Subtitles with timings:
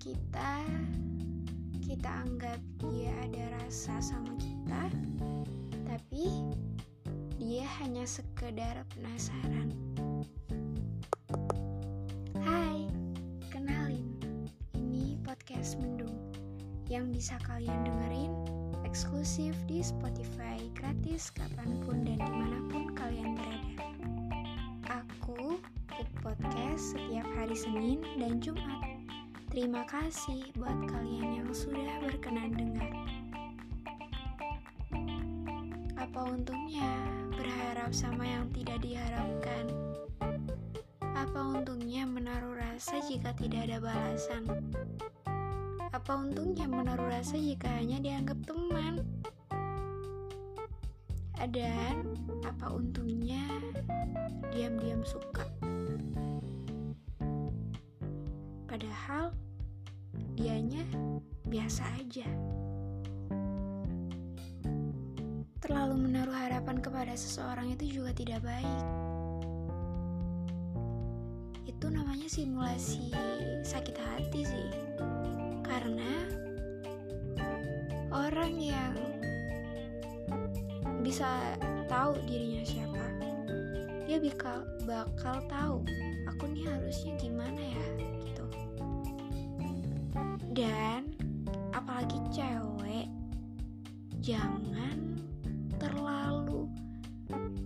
[0.00, 0.64] kita
[2.24, 2.56] anggap
[2.88, 4.88] dia ada rasa sama kita,
[5.84, 6.40] tapi
[7.36, 9.68] dia hanya sekedar penasaran.
[12.40, 12.88] Hai,
[13.52, 14.08] kenalin,
[14.72, 16.16] ini podcast Mendung
[16.88, 18.32] yang bisa kalian dengerin
[18.88, 23.84] eksklusif di Spotify gratis kapan pun dan di mana pun kalian berada.
[25.04, 25.60] Aku
[26.24, 28.89] podcast setiap hari Senin dan Jumat.
[29.50, 32.86] Terima kasih buat kalian yang sudah berkenan dengar.
[35.98, 36.86] Apa untungnya
[37.34, 39.66] berharap sama yang tidak diharapkan?
[41.02, 44.46] Apa untungnya menaruh rasa jika tidak ada balasan?
[45.90, 49.02] Apa untungnya menaruh rasa jika hanya dianggap teman?
[51.50, 52.14] Dan
[52.46, 53.42] apa untungnya
[54.54, 55.49] diam-diam suka?
[58.70, 59.34] Padahal
[60.38, 60.86] dianya
[61.42, 62.30] biasa aja.
[65.58, 68.82] Terlalu menaruh harapan kepada seseorang itu juga tidak baik.
[71.66, 73.10] Itu namanya simulasi
[73.66, 74.70] sakit hati sih.
[75.66, 76.30] Karena
[78.14, 78.94] orang yang
[81.02, 81.58] bisa
[81.90, 83.06] tahu dirinya siapa,
[84.06, 85.82] dia bakal bakal tahu
[86.30, 87.86] aku nih harusnya gimana ya
[90.50, 91.14] dan
[91.70, 93.06] apalagi cewek
[94.18, 95.14] jangan
[95.78, 96.66] terlalu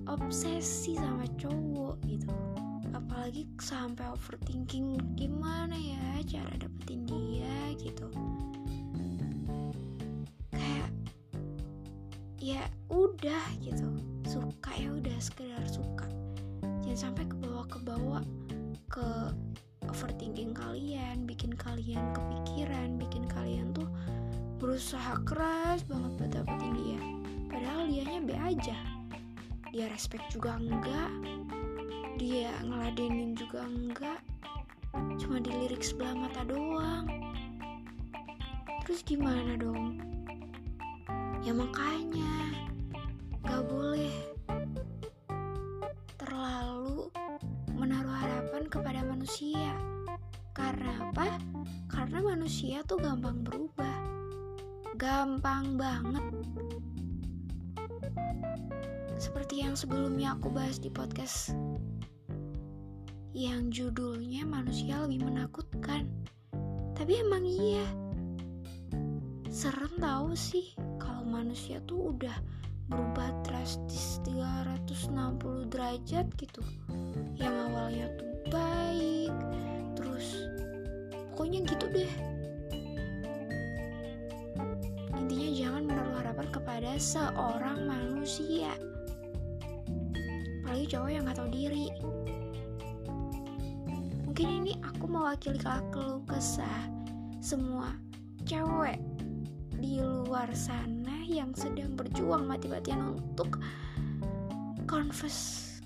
[0.04, 2.28] obsesi sama cowok gitu.
[2.94, 8.06] Apalagi sampai overthinking gimana ya cara dapetin dia gitu.
[10.52, 10.90] Kayak
[12.38, 13.88] ya udah gitu.
[14.28, 16.06] Suka ya udah sekedar suka.
[16.84, 17.36] Jangan sampai ke
[17.80, 18.22] bawah
[18.92, 19.08] ke
[21.34, 23.90] bikin kalian kepikiran, bikin kalian tuh
[24.62, 27.02] berusaha keras banget buat dapetin dia.
[27.50, 28.78] Padahal dianya be aja.
[29.74, 31.10] Dia respect juga enggak.
[32.22, 34.22] Dia ngeladenin juga enggak.
[35.18, 37.10] Cuma dilirik sebelah mata doang.
[38.86, 39.98] Terus gimana dong?
[41.42, 42.30] Ya makanya
[43.42, 44.33] gak boleh
[50.74, 51.38] Karena apa?
[51.86, 53.94] Karena manusia tuh gampang berubah.
[54.98, 56.26] Gampang banget.
[59.14, 61.54] Seperti yang sebelumnya aku bahas di podcast
[63.30, 66.10] yang judulnya manusia lebih menakutkan.
[66.98, 67.86] Tapi emang iya.
[69.46, 72.34] Serem tahu sih kalau manusia tuh udah
[72.90, 76.60] berubah drastis 360 derajat gitu
[77.38, 79.32] yang awalnya tuh baik
[79.96, 80.44] terus
[81.34, 82.12] pokoknya gitu deh.
[85.18, 88.70] Intinya jangan menaruh harapan kepada seorang manusia.
[90.62, 91.90] Apalagi cowok yang gak tahu diri.
[94.30, 95.58] Mungkin ini aku mewakili
[95.90, 96.86] keluh kesah
[97.42, 97.90] semua
[98.46, 99.02] cewek
[99.82, 103.58] di luar sana yang sedang berjuang mati-matian untuk
[104.86, 105.82] confess.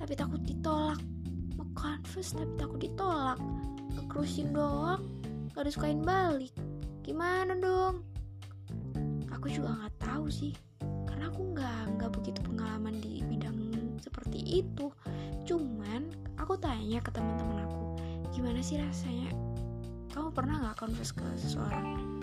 [0.00, 1.04] Tapi takut ditolak.
[1.60, 3.36] Mau confess tapi takut ditolak
[3.96, 5.02] kekrusin doang.
[5.54, 6.50] Gak disukain balik.
[7.06, 8.02] Gimana dong?
[9.30, 10.56] Aku juga nggak tahu sih.
[11.04, 13.56] Karena aku nggak nggak begitu pengalaman di bidang
[14.00, 14.88] seperti itu.
[15.44, 16.08] Cuman
[16.40, 18.00] aku tanya ke teman-teman aku
[18.34, 19.30] gimana sih rasanya?
[20.10, 22.18] Kamu pernah nggak confess ke seseorang?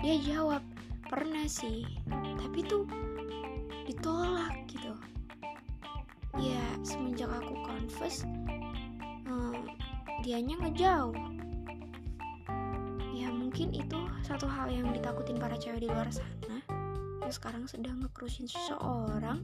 [0.00, 0.64] Dia jawab
[1.06, 1.84] pernah sih.
[2.10, 2.88] Tapi tuh
[3.84, 4.96] ditolak gitu.
[6.40, 8.24] Ya semenjak aku confess
[10.20, 11.16] dianya ngejauh.
[13.16, 16.60] Ya mungkin itu satu hal yang ditakutin para cewek di luar sana.
[17.24, 19.40] Yang sekarang sedang ngekrusin seseorang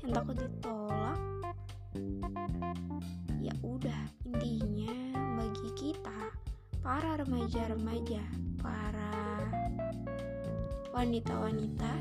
[0.00, 1.20] yang takut ditolak.
[3.40, 4.92] Ya udah intinya
[5.36, 6.32] bagi kita
[6.80, 8.24] para remaja-remaja
[8.60, 9.12] para
[10.96, 11.92] wanita-wanita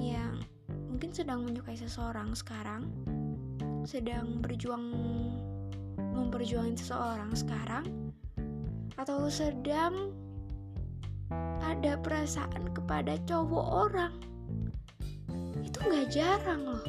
[0.00, 0.40] yang
[0.88, 2.88] mungkin sedang menyukai seseorang sekarang,
[3.84, 4.88] sedang berjuang
[6.12, 8.12] memperjuangin seseorang sekarang,
[8.98, 10.12] atau sedang
[11.62, 14.14] ada perasaan kepada cowok orang.
[15.62, 16.84] Itu gak jarang loh.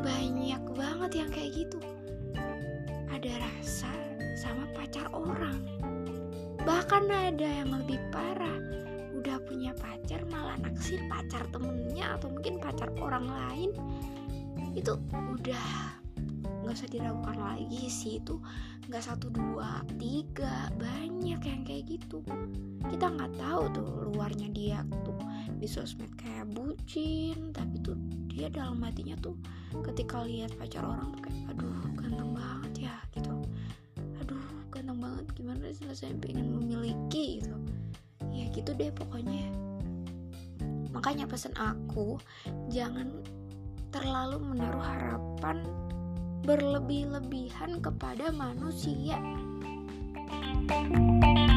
[0.00, 1.78] Banyak banget yang kayak gitu.
[3.12, 3.92] Ada rasa
[4.40, 5.60] sama pacar orang.
[6.64, 8.60] Bahkan ada yang lebih parah
[9.20, 13.70] udah punya pacar malah naksir pacar temennya atau mungkin pacar orang lain
[14.72, 16.00] itu udah
[16.70, 18.22] nggak usah diragukan lagi sih.
[18.22, 18.38] Itu
[18.86, 22.22] nggak satu dua tiga banyak yang kayak gitu.
[22.86, 25.18] Kita nggak tahu tuh luarnya dia tuh
[25.58, 27.98] di sosmed kayak bucin tapi tuh
[28.30, 29.34] dia dalam hatinya tuh
[29.82, 33.34] ketika lihat pacar orang tuh kayak aduh ganteng banget ya gitu.
[34.22, 37.58] Aduh ganteng banget gimana sih rasanya pengen memiliki gitu.
[38.30, 39.50] Ya gitu deh pokoknya.
[40.94, 42.14] Makanya pesan aku
[42.70, 43.10] jangan
[43.90, 45.66] terlalu menaruh harapan
[46.44, 49.18] berlebih-lebihan kepada manusia.
[50.70, 51.49] thank you